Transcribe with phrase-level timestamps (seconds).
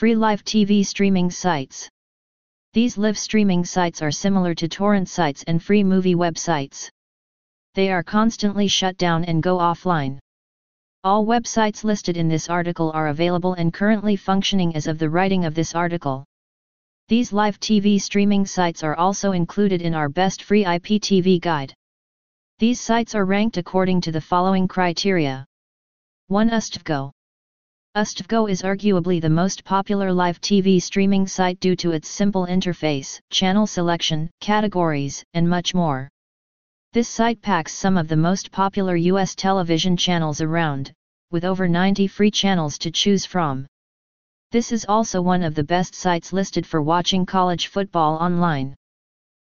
[0.00, 1.86] Free live TV streaming sites.
[2.72, 6.88] These live streaming sites are similar to torrent sites and free movie websites.
[7.74, 10.18] They are constantly shut down and go offline.
[11.04, 15.44] All websites listed in this article are available and currently functioning as of the writing
[15.44, 16.24] of this article.
[17.08, 21.74] These live TV streaming sites are also included in our best free IPTV guide.
[22.58, 25.44] These sites are ranked according to the following criteria.
[26.28, 26.48] 1.
[26.48, 27.10] USTVGO.
[27.96, 33.18] USTVGO is arguably the most popular live TV streaming site due to its simple interface,
[33.30, 36.08] channel selection, categories, and much more.
[36.92, 40.92] This site packs some of the most popular US television channels around,
[41.32, 43.66] with over 90 free channels to choose from.
[44.52, 48.76] This is also one of the best sites listed for watching college football online.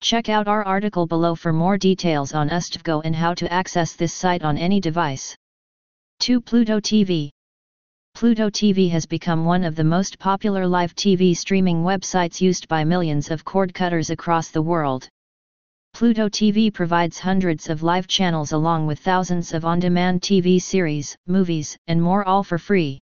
[0.00, 4.14] Check out our article below for more details on USTVGO and how to access this
[4.14, 5.36] site on any device.
[6.20, 6.40] 2.
[6.40, 7.30] Pluto TV
[8.14, 12.84] Pluto TV has become one of the most popular live TV streaming websites used by
[12.84, 15.08] millions of cord cutters across the world.
[15.92, 21.76] Pluto TV provides hundreds of live channels along with thousands of on-demand TV series, movies,
[21.88, 23.00] and more all for free.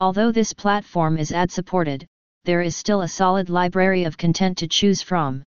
[0.00, 2.06] Although this platform is ad-supported,
[2.44, 5.42] there is still a solid library of content to choose from.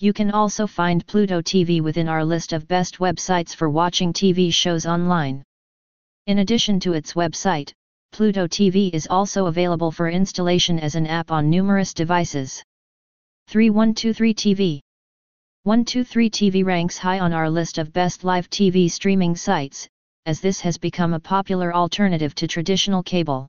[0.00, 4.52] You can also find Pluto TV within our list of best websites for watching TV
[4.52, 5.42] shows online.
[6.26, 7.72] In addition to its website,
[8.12, 12.62] Pluto TV is also available for installation as an app on numerous devices.
[13.48, 14.80] 3123 TV
[15.62, 19.88] 123 TV ranks high on our list of best live TV streaming sites,
[20.26, 23.48] as this has become a popular alternative to traditional cable.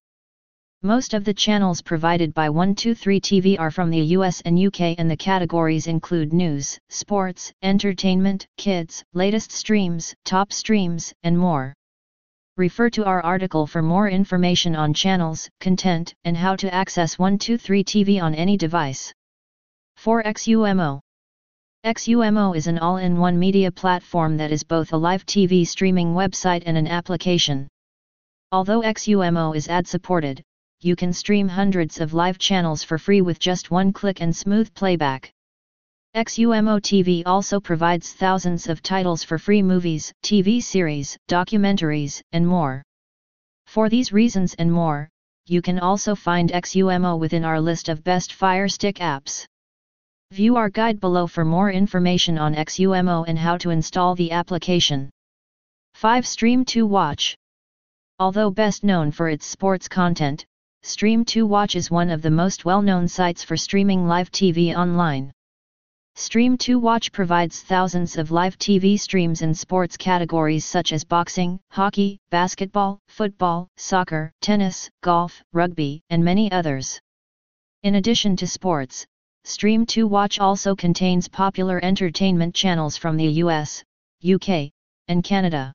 [0.81, 5.11] Most of the channels provided by 123 TV are from the US and UK and
[5.11, 11.73] the categories include news, sports, entertainment, kids, latest streams, top streams, and more.
[12.55, 17.83] Refer to our article for more information on channels, content, and how to access 123
[17.83, 19.11] TV on any device.
[19.95, 20.99] 4 XUMO
[21.83, 26.77] XUMO is an all-in-one media platform that is both a live TV streaming website and
[26.77, 27.67] an application.
[28.51, 30.43] Although XUMO is ad-supported,
[30.79, 34.71] you can stream hundreds of live channels for free with just one click and smooth
[34.75, 35.33] playback.
[36.15, 42.83] XUMO TV also provides thousands of titles for free movies, TV series, documentaries, and more.
[43.65, 45.09] For these reasons and more,
[45.47, 49.47] you can also find XUMO within our list of best Fire Stick apps.
[50.29, 55.09] View our guide below for more information on XUMO and how to install the application.
[55.95, 56.27] 5.
[56.27, 57.35] Stream 2 Watch
[58.19, 60.45] Although best known for its sports content,
[60.83, 65.31] Stream2Watch is one of the most well-known sites for streaming live TV online.
[66.15, 72.99] Stream2Watch provides thousands of live TV streams in sports categories such as boxing, hockey, basketball,
[73.07, 76.99] football, soccer, tennis, golf, rugby, and many others.
[77.81, 79.07] In addition to sports,
[79.45, 83.83] Stream2Watch also contains popular entertainment channels from the US,
[84.23, 84.69] UK,
[85.07, 85.73] and Canada.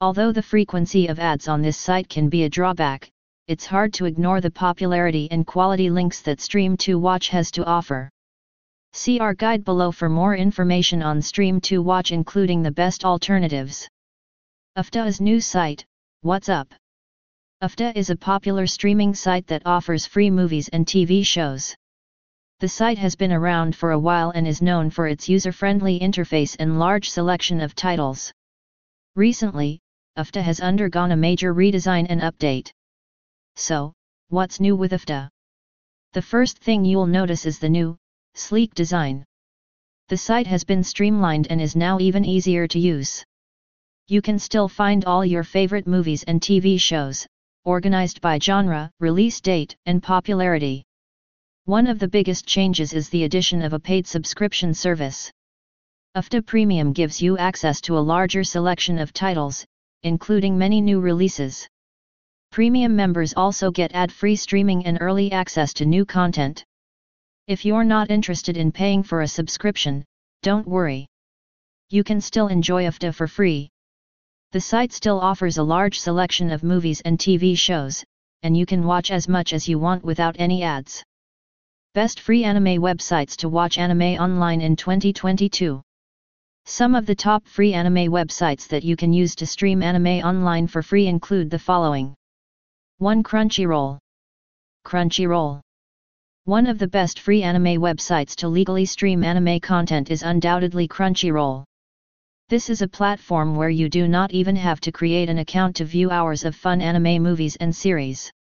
[0.00, 3.10] Although the frequency of ads on this site can be a drawback,
[3.48, 8.08] it's hard to ignore the popularity and quality links that Stream2Watch has to offer.
[8.92, 13.88] See our guide below for more information on Stream2Watch including the best alternatives.
[14.76, 15.84] Afdah's new site,
[16.22, 16.72] What's Up?
[17.62, 21.74] Afdah is a popular streaming site that offers free movies and TV shows.
[22.60, 26.56] The site has been around for a while and is known for its user-friendly interface
[26.58, 28.32] and large selection of titles.
[29.16, 29.80] Recently,
[30.16, 32.70] Afdah has undergone a major redesign and update.
[33.56, 33.92] So,
[34.28, 35.28] what's new with Afdah?
[36.12, 37.96] The first thing you'll notice is the new,
[38.38, 39.24] sleek design.
[40.08, 43.24] The site has been streamlined and is now even easier to use.
[44.06, 47.26] You can still find all your favorite movies and TV shows,
[47.64, 50.84] organized by genre, release date, and popularity.
[51.66, 55.30] One of the biggest changes is the addition of a paid subscription service.
[56.16, 59.66] Afdah Premium gives you access to a larger selection of titles,
[60.02, 61.68] including many new releases.
[62.50, 66.64] Premium members also get ad-free streaming and early access to new content.
[67.48, 70.04] If you're not interested in paying for a subscription,
[70.42, 71.06] don't worry.
[71.88, 73.70] You can still enjoy Afdah for free.
[74.52, 78.04] The site still offers a large selection of movies and TV shows,
[78.42, 81.02] and you can watch as much as you want without any ads.
[81.94, 85.80] Best free anime websites to watch anime online in 2022.
[86.66, 90.66] Some of the top free anime websites that you can use to stream anime online
[90.66, 92.14] for free include the following
[92.98, 93.22] 1.
[93.22, 93.96] Crunchyroll.
[94.84, 95.62] Crunchyroll.
[96.48, 101.62] One of the best free anime websites to legally stream anime content is undoubtedly Crunchyroll.
[102.48, 105.84] This is a platform where you do not even have to create an account to
[105.84, 108.32] view hours of fun anime movies and series.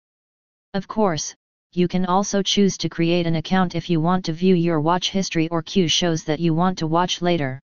[0.74, 1.36] Of course,
[1.74, 5.10] you can also choose to create an account if you want to view your watch
[5.10, 7.60] history or queue shows that you want to watch later.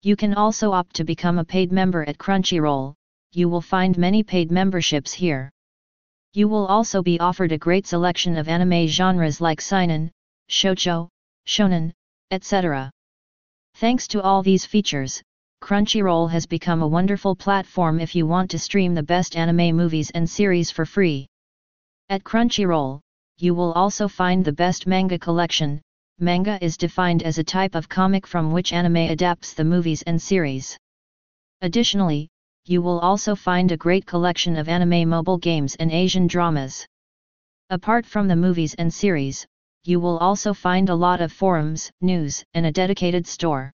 [0.00, 2.94] You can also opt to become a paid member at Crunchyroll,
[3.32, 5.50] you will find many paid memberships here.
[6.36, 10.10] You will also be offered a great selection of anime genres like seinen,
[10.50, 11.08] shoujo,
[11.46, 11.92] shonen,
[12.30, 12.90] etc.
[13.76, 15.22] Thanks to all these features,
[15.62, 20.10] Crunchyroll has become a wonderful platform if you want to stream the best anime movies
[20.10, 21.26] and series for free.
[22.10, 23.00] At Crunchyroll,
[23.38, 25.80] you will also find the best manga collection.
[26.18, 30.20] Manga is defined as a type of comic from which anime adapts the movies and
[30.20, 30.76] series.
[31.62, 32.28] Additionally,
[32.68, 36.84] you will also find a great collection of anime mobile games and Asian dramas.
[37.70, 39.46] Apart from the movies and series,
[39.84, 43.72] you will also find a lot of forums, news, and a dedicated store.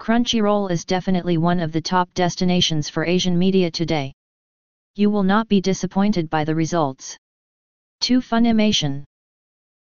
[0.00, 4.12] Crunchyroll is definitely one of the top destinations for Asian media today.
[4.96, 7.16] You will not be disappointed by the results.
[8.00, 8.20] 2.
[8.20, 9.04] Funimation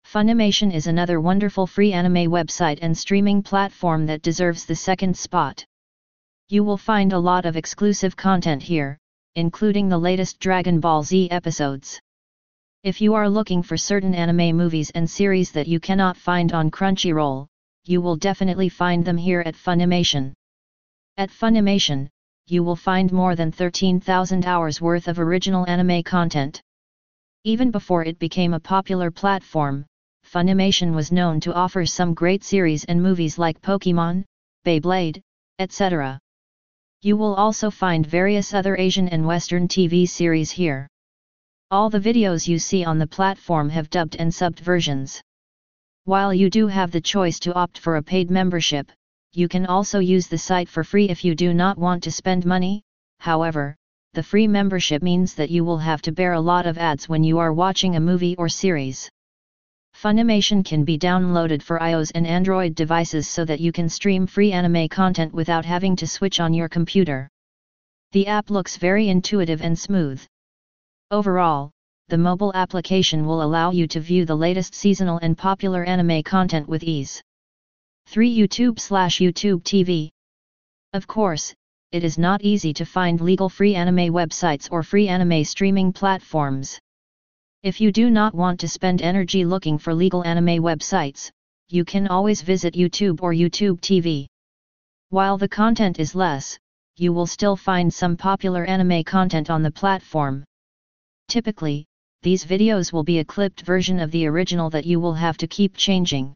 [0.04, 5.64] Funimation is another wonderful free anime website and streaming platform that deserves the second spot.
[6.48, 9.00] You will find a lot of exclusive content here,
[9.34, 12.00] including the latest Dragon Ball Z episodes.
[12.84, 16.70] If you are looking for certain anime movies and series that you cannot find on
[16.70, 17.48] Crunchyroll,
[17.86, 20.34] you will definitely find them here at Funimation.
[21.18, 22.10] At Funimation,
[22.46, 26.62] you will find more than 13,000 hours worth of original anime content.
[27.44, 29.84] Even before it became a popular platform,
[30.24, 34.26] Funimation was known to offer some great series and movies like Pokemon,
[34.64, 35.22] Beyblade,
[35.58, 36.20] etc.
[37.02, 40.88] You will also find various other Asian and Western TV series here.
[41.72, 45.22] All the videos you see on the platform have dubbed and subbed versions.
[46.06, 48.92] While you do have the choice to opt for a paid membership,
[49.34, 52.46] you can also use the site for free if you do not want to spend
[52.46, 52.84] money,
[53.20, 53.76] however,
[54.14, 57.24] the free membership means that you will have to bear a lot of ads when
[57.24, 59.10] you are watching a movie or series.
[60.06, 64.52] Funimation can be downloaded for iOS and Android devices so that you can stream free
[64.52, 67.28] anime content without having to switch on your computer.
[68.12, 70.24] The app looks very intuitive and smooth.
[71.10, 71.72] Overall,
[72.10, 76.68] the mobile application will allow you to view the latest seasonal and popular anime content
[76.68, 77.20] with ease.
[78.06, 78.38] 3.
[78.38, 80.12] YouTube slash YouTube TV
[80.94, 81.52] Of course,
[81.92, 86.80] it is not easy to find legal free anime websites or free anime streaming platforms.
[87.66, 91.32] If you do not want to spend energy looking for legal anime websites,
[91.68, 94.28] you can always visit YouTube or YouTube TV.
[95.10, 96.60] While the content is less,
[96.96, 100.44] you will still find some popular anime content on the platform.
[101.28, 101.88] Typically,
[102.22, 105.48] these videos will be a clipped version of the original that you will have to
[105.48, 106.36] keep changing.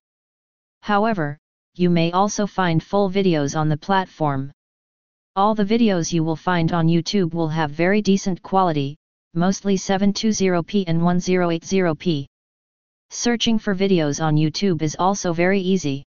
[0.81, 1.37] However,
[1.75, 4.51] you may also find full videos on the platform.
[5.35, 8.97] All the videos you will find on YouTube will have very decent quality,
[9.33, 12.25] mostly 720p and 1080p.
[13.11, 16.03] Searching for videos on YouTube is also very easy.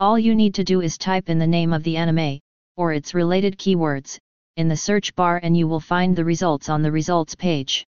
[0.00, 2.40] All you need to do is type in the name of the anime,
[2.76, 4.18] or its related keywords,
[4.56, 7.86] in the search bar and you will find the results on the results page.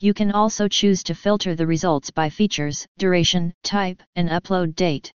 [0.00, 5.12] You can also choose to filter the results by features, duration, type, and upload date.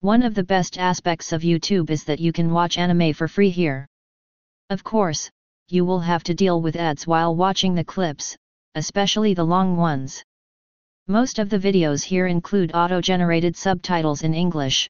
[0.00, 3.50] One of the best aspects of YouTube is that you can watch anime for free
[3.50, 3.86] here.
[4.70, 5.30] Of course,
[5.72, 8.36] you will have to deal with ads while watching the clips,
[8.74, 10.24] especially the long ones.
[11.06, 14.88] Most of the videos here include auto-generated subtitles in English.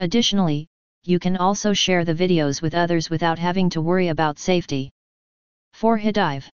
[0.00, 0.68] Additionally,
[1.04, 4.90] you can also share the videos with others without having to worry about safety.
[5.72, 5.98] 4.
[5.98, 6.48] Hidive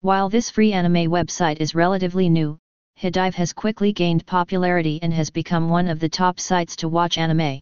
[0.00, 2.58] While this free anime website is relatively new,
[3.00, 7.18] Hidive has quickly gained popularity and has become one of the top sites to watch
[7.18, 7.60] anime.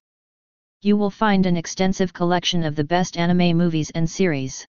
[0.80, 4.66] You will find an extensive collection of the best anime movies and series.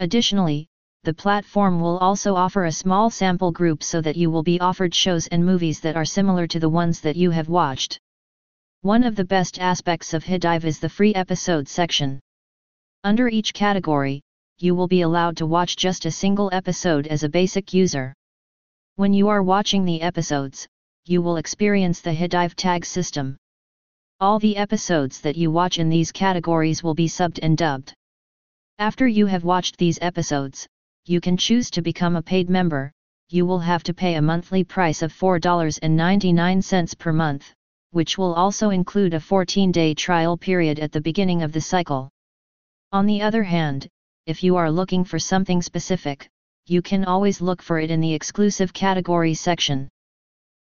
[0.00, 0.66] Additionally,
[1.04, 4.94] the platform will also offer a small sample group so that you will be offered
[4.94, 8.00] shows and movies that are similar to the ones that you have watched.
[8.80, 12.20] One of the best aspects of Hidive is the free episode section.
[13.04, 14.22] Under each category,
[14.58, 18.14] you will be allowed to watch just a single episode as a basic user.
[18.96, 20.66] When you are watching the episodes,
[21.04, 23.36] you will experience the Hidive tag system.
[24.20, 27.92] All the episodes that you watch in these categories will be subbed and dubbed.
[28.80, 30.66] After you have watched these episodes,
[31.04, 32.90] you can choose to become a paid member,
[33.28, 37.54] you will have to pay a monthly price of $4.99 per month,
[37.92, 42.10] which will also include a 14-day trial period at the beginning of the cycle.
[42.90, 43.86] On the other hand,
[44.26, 46.28] if you are looking for something specific,
[46.66, 49.88] you can always look for it in the exclusive category section.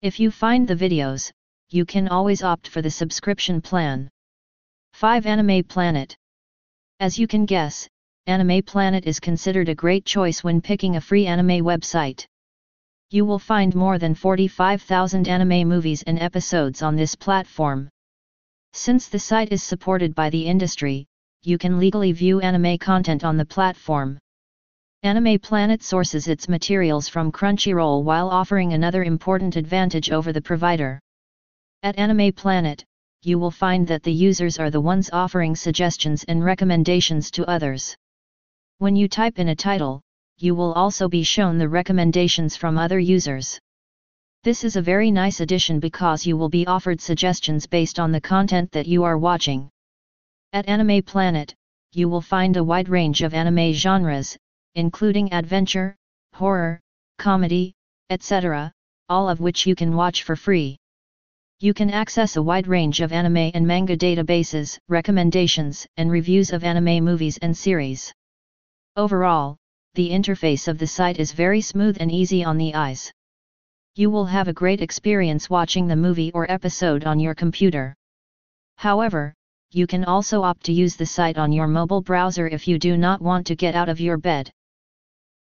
[0.02, 1.32] If you find the videos,
[1.70, 4.10] you can always opt for the subscription plan.
[4.92, 6.14] 5 Anime Planet
[7.00, 7.88] As you can guess,
[8.26, 12.24] Anime Planet is considered a great choice when picking a free anime website.
[13.10, 17.90] You will find more than 45,000 anime movies and episodes on this platform.
[18.72, 21.04] Since the site is supported by the industry,
[21.42, 24.18] you can legally view anime content on the platform.
[25.02, 30.98] Anime Planet sources its materials from Crunchyroll while offering another important advantage over the provider.
[31.82, 32.82] At Anime Planet,
[33.20, 37.94] you will find that the users are the ones offering suggestions and recommendations to others.
[38.78, 40.02] When you type in a title,
[40.36, 43.60] you will also be shown the recommendations from other users.
[44.42, 48.20] This is a very nice addition because you will be offered suggestions based on the
[48.20, 49.70] content that you are watching.
[50.52, 51.54] At Anime Planet,
[51.92, 54.36] you will find a wide range of anime genres,
[54.74, 55.94] including adventure,
[56.32, 56.80] horror,
[57.18, 57.74] comedy,
[58.10, 58.72] etc.,
[59.08, 60.76] all of which you can watch for free.
[61.60, 66.64] You can access a wide range of anime and manga databases, recommendations, and reviews of
[66.64, 68.12] anime movies and series.
[68.96, 69.56] Overall,
[69.94, 73.12] the interface of the site is very smooth and easy on the eyes.
[73.96, 77.96] You will have a great experience watching the movie or episode on your computer.
[78.76, 79.34] However,
[79.72, 82.96] you can also opt to use the site on your mobile browser if you do
[82.96, 84.52] not want to get out of your bed.